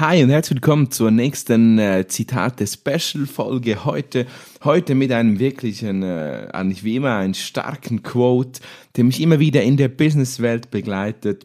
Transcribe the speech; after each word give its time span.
Hi 0.00 0.22
und 0.22 0.30
herzlich 0.30 0.56
willkommen 0.56 0.90
zur 0.90 1.10
nächsten 1.10 1.78
äh, 1.78 2.06
Zitate-Special-Folge 2.08 3.84
heute. 3.84 4.24
Heute 4.64 4.94
mit 4.94 5.12
einem 5.12 5.38
wirklichen, 5.38 6.02
äh, 6.02 6.48
eigentlich 6.54 6.84
wie 6.84 6.96
immer, 6.96 7.16
einen 7.16 7.34
starken 7.34 8.02
Quote, 8.02 8.62
der 8.96 9.04
mich 9.04 9.20
immer 9.20 9.40
wieder 9.40 9.62
in 9.62 9.76
der 9.76 9.88
Businesswelt 9.88 10.70
begleitet. 10.70 11.44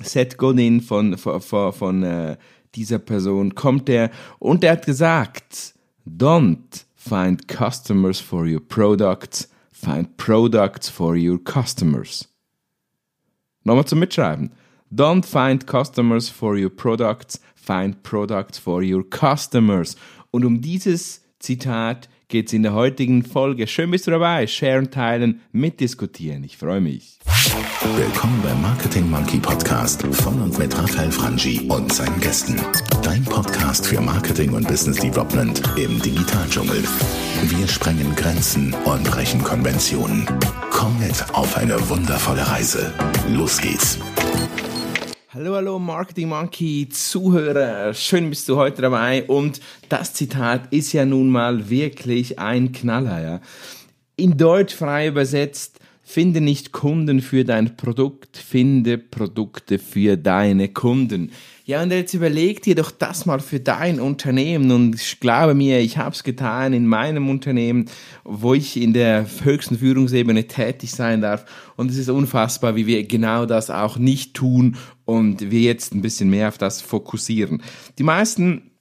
Seth 0.00 0.38
Godin 0.38 0.80
von, 0.80 1.18
von, 1.18 1.42
von, 1.42 1.74
von 1.74 2.02
äh, 2.02 2.38
dieser 2.74 2.98
Person 2.98 3.54
kommt 3.54 3.90
er 3.90 4.10
und 4.38 4.64
er 4.64 4.72
hat 4.72 4.86
gesagt, 4.86 5.74
don't 6.08 6.86
find 6.96 7.46
customers 7.46 8.18
for 8.18 8.46
your 8.46 8.66
products, 8.66 9.50
find 9.70 10.16
products 10.16 10.88
for 10.88 11.14
your 11.14 11.38
customers. 11.44 12.26
Nochmal 13.64 13.84
zum 13.84 13.98
Mitschreiben. 13.98 14.50
Don't 14.94 15.24
find 15.24 15.66
customers 15.66 16.28
for 16.28 16.54
your 16.54 16.68
products, 16.68 17.40
find 17.54 18.02
products 18.02 18.58
for 18.58 18.82
your 18.82 19.02
customers. 19.02 19.96
Und 20.30 20.44
um 20.44 20.60
dieses 20.60 21.22
Zitat 21.38 22.10
geht 22.28 22.48
es 22.48 22.52
in 22.52 22.62
der 22.62 22.74
heutigen 22.74 23.24
Folge. 23.24 23.66
Schön 23.66 23.90
bist 23.90 24.06
du 24.06 24.10
dabei. 24.10 24.46
Sharen, 24.46 24.90
teilen, 24.90 25.40
mitdiskutieren. 25.50 26.44
Ich 26.44 26.58
freue 26.58 26.82
mich. 26.82 27.18
Willkommen 27.96 28.38
beim 28.42 28.60
Marketing 28.60 29.08
Monkey 29.08 29.38
Podcast 29.38 30.02
von 30.02 30.42
und 30.42 30.58
mit 30.58 30.76
Raphael 30.76 31.10
Frangi 31.10 31.66
und 31.70 31.90
seinen 31.90 32.20
Gästen. 32.20 32.60
Dein 33.02 33.24
Podcast 33.24 33.86
für 33.86 34.00
Marketing 34.02 34.52
und 34.52 34.68
Business 34.68 34.98
Development 34.98 35.62
im 35.78 36.02
Digitaldschungel. 36.02 36.84
Wir 37.44 37.66
sprengen 37.66 38.14
Grenzen 38.14 38.74
und 38.84 39.04
brechen 39.04 39.42
Konventionen. 39.42 40.26
Komm 40.70 40.98
mit 40.98 41.24
auf 41.32 41.56
eine 41.56 41.88
wundervolle 41.88 42.46
Reise. 42.46 42.92
Los 43.30 43.58
geht's. 43.58 43.98
Hallo, 45.34 45.54
hallo, 45.54 45.78
Marketing 45.78 46.28
Monkey 46.28 46.90
Zuhörer. 46.90 47.94
Schön 47.94 48.28
bist 48.28 48.46
du 48.50 48.56
heute 48.56 48.82
dabei. 48.82 49.24
Und 49.24 49.60
das 49.88 50.12
Zitat 50.12 50.70
ist 50.70 50.92
ja 50.92 51.06
nun 51.06 51.30
mal 51.30 51.70
wirklich 51.70 52.38
ein 52.38 52.70
Knaller, 52.72 53.22
ja. 53.22 53.40
In 54.16 54.36
Deutsch 54.36 54.74
frei 54.74 55.06
übersetzt, 55.06 55.80
finde 56.02 56.40
nicht 56.40 56.72
Kunden 56.72 57.20
für 57.20 57.44
dein 57.44 57.76
Produkt, 57.76 58.36
finde 58.36 58.98
Produkte 58.98 59.78
für 59.78 60.16
deine 60.16 60.68
Kunden. 60.68 61.30
Ja, 61.64 61.80
und 61.80 61.92
jetzt 61.92 62.12
überleg 62.12 62.60
dir 62.62 62.74
doch 62.74 62.90
das 62.90 63.24
mal 63.24 63.38
für 63.38 63.60
dein 63.60 64.00
Unternehmen 64.00 64.72
und 64.72 64.96
ich 64.96 65.20
glaube 65.20 65.54
mir, 65.54 65.80
ich 65.80 65.96
habe 65.96 66.12
es 66.12 66.24
getan 66.24 66.72
in 66.72 66.88
meinem 66.88 67.30
Unternehmen, 67.30 67.88
wo 68.24 68.52
ich 68.52 68.76
in 68.76 68.92
der 68.92 69.26
höchsten 69.44 69.78
Führungsebene 69.78 70.48
tätig 70.48 70.90
sein 70.90 71.20
darf 71.20 71.44
und 71.76 71.88
es 71.88 71.98
ist 71.98 72.10
unfassbar, 72.10 72.74
wie 72.74 72.88
wir 72.88 73.04
genau 73.04 73.46
das 73.46 73.70
auch 73.70 73.96
nicht 73.96 74.34
tun 74.34 74.76
und 75.04 75.52
wir 75.52 75.60
jetzt 75.60 75.94
ein 75.94 76.02
bisschen 76.02 76.30
mehr 76.30 76.48
auf 76.48 76.58
das 76.58 76.82
fokussieren. 76.82 77.62
Die 77.98 78.02
meisten 78.02 78.71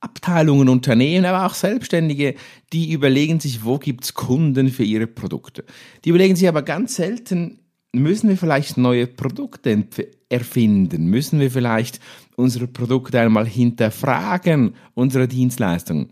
Abteilungen, 0.00 0.68
Unternehmen, 0.68 1.24
aber 1.24 1.46
auch 1.46 1.54
Selbstständige, 1.54 2.34
die 2.72 2.92
überlegen 2.92 3.40
sich, 3.40 3.64
wo 3.64 3.78
gibt's 3.78 4.14
Kunden 4.14 4.68
für 4.68 4.84
ihre 4.84 5.06
Produkte. 5.06 5.64
Die 6.04 6.10
überlegen 6.10 6.36
sich 6.36 6.48
aber 6.48 6.62
ganz 6.62 6.94
selten, 6.94 7.58
müssen 7.92 8.28
wir 8.28 8.36
vielleicht 8.36 8.76
neue 8.76 9.06
Produkte 9.06 9.84
erfinden? 10.28 11.06
Müssen 11.06 11.40
wir 11.40 11.50
vielleicht 11.50 12.00
unsere 12.36 12.68
Produkte 12.68 13.20
einmal 13.20 13.46
hinterfragen, 13.46 14.74
unsere 14.94 15.26
Dienstleistungen? 15.26 16.10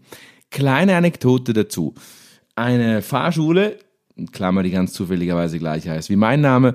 Kleine 0.50 0.96
Anekdote 0.96 1.52
dazu. 1.52 1.94
Eine 2.54 3.02
Fahrschule, 3.02 3.78
Klammer, 4.32 4.62
die 4.62 4.70
ganz 4.70 4.94
zufälligerweise 4.94 5.58
gleich 5.58 5.86
heißt 5.86 6.08
wie 6.08 6.16
mein 6.16 6.40
Name, 6.40 6.74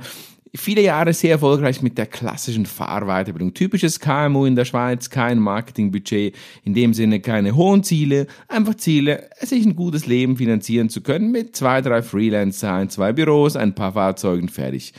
viele 0.55 0.81
Jahre 0.81 1.13
sehr 1.13 1.31
erfolgreich 1.31 1.81
mit 1.81 1.97
der 1.97 2.05
klassischen 2.05 2.65
Fahrweiterbildung. 2.65 3.53
Typisches 3.53 3.99
KMU 3.99 4.45
in 4.45 4.55
der 4.55 4.65
Schweiz, 4.65 5.09
kein 5.09 5.39
Marketingbudget, 5.39 6.35
in 6.63 6.73
dem 6.73 6.93
Sinne 6.93 7.19
keine 7.21 7.55
hohen 7.55 7.83
Ziele, 7.83 8.27
einfach 8.47 8.75
Ziele, 8.75 9.29
sich 9.39 9.65
ein 9.65 9.75
gutes 9.75 10.05
Leben 10.07 10.37
finanzieren 10.37 10.89
zu 10.89 11.01
können 11.01 11.31
mit 11.31 11.55
zwei, 11.55 11.81
drei 11.81 12.01
Freelancer, 12.01 12.73
ein, 12.73 12.89
zwei 12.89 13.13
Büros, 13.13 13.55
ein 13.55 13.75
paar 13.75 13.93
Fahrzeugen 13.93 14.49
fertig. 14.49 14.93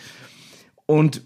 Und 0.87 1.23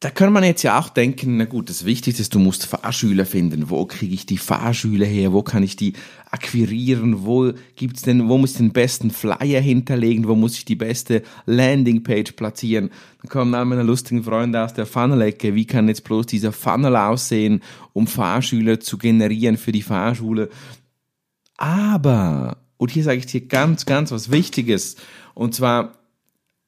da 0.00 0.10
kann 0.10 0.30
man 0.30 0.44
jetzt 0.44 0.62
ja 0.62 0.78
auch 0.78 0.90
denken, 0.90 1.38
na 1.38 1.46
gut, 1.46 1.70
das 1.70 1.86
Wichtigste 1.86 2.20
ist, 2.20 2.34
du 2.34 2.38
musst 2.38 2.66
Fahrschüler 2.66 3.24
finden. 3.24 3.70
Wo 3.70 3.86
kriege 3.86 4.12
ich 4.12 4.26
die 4.26 4.36
Fahrschüler 4.36 5.06
her? 5.06 5.32
Wo 5.32 5.42
kann 5.42 5.62
ich 5.62 5.74
die 5.74 5.94
akquirieren? 6.30 7.24
Wo 7.24 7.52
gibt's 7.76 8.02
denn, 8.02 8.28
wo 8.28 8.36
muss 8.36 8.52
ich 8.52 8.56
den 8.58 8.74
besten 8.74 9.10
Flyer 9.10 9.60
hinterlegen? 9.62 10.28
Wo 10.28 10.34
muss 10.34 10.58
ich 10.58 10.66
die 10.66 10.76
beste 10.76 11.22
Landingpage 11.46 12.32
platzieren? 12.32 12.90
Dann 13.22 13.30
kommen 13.30 13.54
all 13.54 13.64
meine 13.64 13.84
lustigen 13.84 14.22
Freunde 14.22 14.62
aus 14.62 14.74
der 14.74 14.84
Funnel-Ecke. 14.84 15.54
Wie 15.54 15.66
kann 15.66 15.88
jetzt 15.88 16.04
bloß 16.04 16.26
dieser 16.26 16.52
Funnel 16.52 16.94
aussehen, 16.94 17.62
um 17.94 18.06
Fahrschüler 18.06 18.78
zu 18.80 18.98
generieren 18.98 19.56
für 19.56 19.72
die 19.72 19.82
Fahrschule? 19.82 20.50
Aber, 21.56 22.58
und 22.76 22.90
hier 22.90 23.02
sage 23.02 23.16
ich 23.16 23.26
dir 23.26 23.46
ganz, 23.46 23.86
ganz 23.86 24.10
was 24.10 24.30
Wichtiges. 24.30 24.96
Und 25.32 25.54
zwar, 25.54 25.94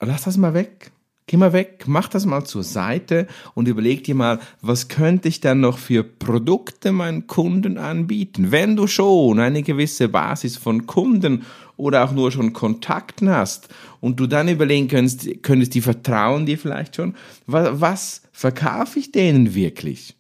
lass 0.01 0.25
das 0.25 0.39
mal 0.39 0.55
weg 0.55 0.93
Geh 1.29 1.37
mal 1.37 1.53
weg, 1.53 1.85
mach 1.87 2.09
das 2.09 2.25
mal 2.25 2.47
zur 2.47 2.63
Seite 2.63 3.27
und 3.53 3.69
überleg 3.69 4.03
dir 4.03 4.15
mal, 4.15 4.41
was 4.63 4.89
könnte 4.89 5.29
ich 5.29 5.41
dann 5.41 5.61
noch 5.61 5.77
für 5.77 6.03
Produkte 6.03 6.91
meinen 6.91 7.27
Kunden 7.27 7.77
anbieten? 7.77 8.51
Wenn 8.51 8.77
du 8.77 8.87
schon 8.87 9.39
eine 9.39 9.63
gewisse 9.63 10.09
Basis 10.09 10.57
von 10.57 10.87
Kunden 10.87 11.45
oder 11.77 12.03
auch 12.03 12.13
nur 12.13 12.33
schon 12.33 12.55
Kontakten 12.55 13.29
hast 13.29 13.69
und 14.01 14.19
du 14.19 14.27
dann 14.27 14.49
überlegen 14.49 14.89
könntest, 14.89 15.43
könntest 15.43 15.75
die 15.75 15.83
vertrauen 15.83 16.47
dir 16.47 16.57
vielleicht 16.57 16.97
schon, 16.97 17.15
was, 17.47 18.23
verkaufe 18.33 18.99
ich 18.99 19.13
denen 19.13 19.55
wirklich? 19.55 20.17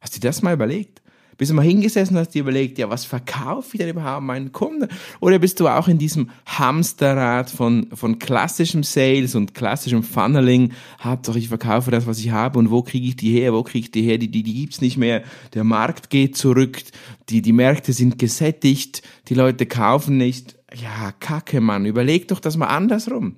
Hast 0.00 0.16
du 0.16 0.20
das 0.20 0.42
mal 0.42 0.54
überlegt? 0.54 1.00
Bist 1.38 1.52
du 1.52 1.54
mal 1.54 1.62
hingesessen 1.62 2.16
und 2.16 2.20
hast 2.20 2.34
dir 2.34 2.40
überlegt, 2.40 2.78
ja, 2.78 2.90
was 2.90 3.04
verkaufe 3.04 3.68
ich 3.72 3.78
denn 3.78 3.90
überhaupt 3.90 4.24
meinen 4.24 4.50
Kunden? 4.50 4.88
Oder 5.20 5.38
bist 5.38 5.60
du 5.60 5.68
auch 5.68 5.86
in 5.86 5.96
diesem 5.96 6.30
Hamsterrad 6.46 7.48
von, 7.48 7.86
von 7.94 8.18
klassischem 8.18 8.82
Sales 8.82 9.36
und 9.36 9.54
klassischem 9.54 10.02
Funneling? 10.02 10.72
Hauptsache, 11.00 11.38
ich 11.38 11.48
verkaufe 11.48 11.92
das, 11.92 12.08
was 12.08 12.18
ich 12.18 12.32
habe 12.32 12.58
und 12.58 12.72
wo 12.72 12.82
kriege 12.82 13.06
ich 13.06 13.14
die 13.14 13.30
her? 13.30 13.52
Wo 13.52 13.62
kriege 13.62 13.84
ich 13.84 13.90
die 13.92 14.02
her? 14.02 14.18
Die, 14.18 14.28
die, 14.28 14.42
die 14.42 14.54
gibt's 14.54 14.80
nicht 14.80 14.96
mehr. 14.96 15.22
Der 15.54 15.62
Markt 15.62 16.10
geht 16.10 16.36
zurück. 16.36 16.82
Die, 17.28 17.40
die 17.40 17.52
Märkte 17.52 17.92
sind 17.92 18.18
gesättigt. 18.18 19.02
Die 19.28 19.34
Leute 19.34 19.66
kaufen 19.66 20.16
nicht. 20.16 20.56
Ja, 20.74 21.12
kacke, 21.20 21.60
Mann. 21.60 21.86
Überleg 21.86 22.26
doch 22.26 22.40
das 22.40 22.56
mal 22.56 22.66
andersrum. 22.66 23.36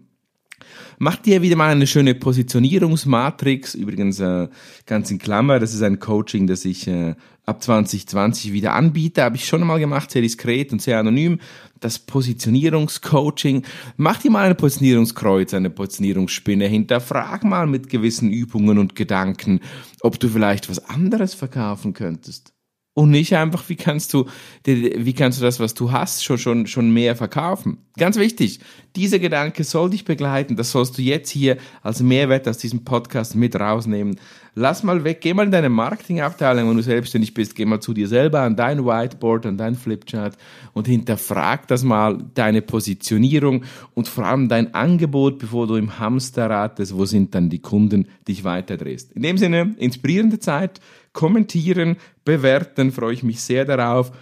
Mach 0.99 1.17
dir 1.17 1.43
wieder 1.43 1.57
mal 1.57 1.71
eine 1.71 1.87
schöne 1.87 2.15
Positionierungsmatrix. 2.15 3.75
Übrigens, 3.75 4.21
äh, 4.21 4.49
ganz 4.87 5.11
in 5.11 5.19
Klammer, 5.19 5.59
das 5.59 5.75
ist 5.75 5.83
ein 5.83 5.99
Coaching, 5.99 6.47
das 6.47 6.65
ich 6.65 6.87
äh, 6.87 7.15
ab 7.47 7.63
2020 7.63 8.53
wieder 8.53 8.75
anbiete. 8.75 9.23
Habe 9.23 9.37
ich 9.37 9.47
schon 9.47 9.61
einmal 9.61 9.81
gemacht, 9.81 10.11
sehr 10.11 10.23
diskret 10.23 10.73
und 10.73 10.83
sehr 10.83 10.99
anonym. 10.99 11.41
Das 11.81 11.99
Positionierungscoaching. 11.99 13.65
Mach 13.97 14.19
dir 14.19 14.31
mal 14.31 14.49
ein 14.49 14.57
Positionierungskreuz, 14.57 15.55
eine 15.55 15.71
Positionierungsspinne. 15.71 16.67
Hinterfrag 16.67 17.45
mal 17.45 17.67
mit 17.67 17.89
gewissen 17.89 18.31
Übungen 18.31 18.79
und 18.79 18.95
Gedanken, 18.95 19.61
ob 20.03 20.21
du 20.21 20.29
vielleicht 20.29 20.69
was 20.69 20.89
anderes 20.89 21.35
verkaufen 21.35 21.95
könntest 21.95 22.53
und 23.01 23.09
nicht 23.09 23.35
einfach, 23.35 23.67
wie 23.71 23.77
kannst 23.77 24.13
du, 24.13 24.27
wie 24.67 25.15
kannst 25.15 25.41
du 25.41 25.43
das, 25.43 25.59
was 25.59 25.73
du 25.73 25.91
hast, 25.91 26.23
schon, 26.23 26.37
schon, 26.37 26.67
schon 26.67 26.93
mehr 26.93 27.17
verkaufen. 27.17 27.79
Ganz 27.97 28.19
wichtig, 28.19 28.61
dieser 28.95 29.19
Gedanke 29.19 29.65
soll 29.65 29.89
dich 29.89 30.05
begleiten, 30.05 30.55
das 30.55 30.73
sollst 30.73 30.99
du 30.99 31.03
jetzt 31.03 31.31
hier 31.31 31.57
als 31.83 32.03
Mehrwert 32.03 32.47
aus 32.47 32.59
diesem 32.59 32.85
Podcast 32.85 33.35
mit 33.37 33.59
rausnehmen. 33.59 34.21
Lass 34.55 34.83
mal 34.83 35.03
weg, 35.03 35.23
geh 35.23 35.33
mal 35.33 35.47
in 35.47 35.51
deine 35.51 35.71
Marketingabteilung, 35.71 36.69
wenn 36.69 36.77
du 36.77 36.83
selbstständig 36.83 37.33
bist, 37.33 37.55
geh 37.55 37.65
mal 37.65 37.81
zu 37.81 37.95
dir 37.95 38.07
selber 38.07 38.41
an 38.41 38.55
dein 38.55 38.85
Whiteboard, 38.85 39.47
an 39.47 39.57
dein 39.57 39.77
Flipchart 39.77 40.37
und 40.75 40.87
hinterfrag 40.87 41.69
das 41.69 41.83
mal, 41.83 42.19
deine 42.35 42.61
Positionierung 42.61 43.65
und 43.95 44.09
vor 44.09 44.27
allem 44.27 44.49
dein 44.51 44.75
Angebot, 44.75 45.39
bevor 45.39 45.67
du 45.67 45.77
im 45.77 45.99
Hamsterrad 45.99 46.77
bist, 46.77 46.95
wo 46.95 47.07
sind 47.07 47.35
dann 47.35 47.49
die 47.49 47.61
Kunden, 47.61 48.09
dich 48.29 48.45
weiterdrehst. 48.45 49.13
In 49.13 49.23
dem 49.23 49.39
Sinne, 49.39 49.75
inspirierende 49.79 50.39
Zeit, 50.39 50.81
kommentieren, 51.13 51.97
bewerten, 52.25 52.93
freue 52.93 53.15
ich 53.15 53.23
mich 53.23 53.41
sehr 53.41 53.65
darauf. 53.65 54.13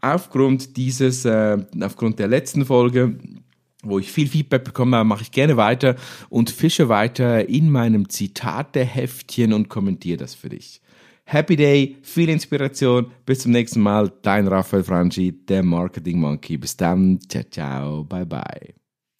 Aufgrund 0.00 0.76
dieses, 0.76 1.24
äh, 1.24 1.58
aufgrund 1.80 2.18
der 2.18 2.28
letzten 2.28 2.64
Folge, 2.64 3.18
wo 3.82 3.98
ich 3.98 4.10
viel 4.12 4.28
Feedback 4.28 4.64
bekomme, 4.64 5.02
mache 5.04 5.22
ich 5.22 5.30
gerne 5.30 5.56
weiter 5.56 5.96
und 6.28 6.50
fische 6.50 6.88
weiter 6.88 7.48
in 7.48 7.70
meinem 7.70 8.08
Zitate-Heftchen 8.08 9.52
und 9.52 9.68
kommentiere 9.68 10.18
das 10.18 10.34
für 10.34 10.48
dich. 10.48 10.80
Happy 11.28 11.56
Day, 11.56 11.96
viel 12.02 12.28
Inspiration. 12.28 13.10
Bis 13.24 13.40
zum 13.40 13.50
nächsten 13.50 13.80
Mal. 13.80 14.12
Dein 14.22 14.46
Raphael 14.46 14.84
Franchi, 14.84 15.32
der 15.32 15.64
Marketing 15.64 16.20
Monkey. 16.20 16.56
Bis 16.56 16.76
dann. 16.76 17.18
Ciao, 17.28 17.42
ciao. 17.50 18.04
Bye, 18.04 18.26
bye. 18.26 18.85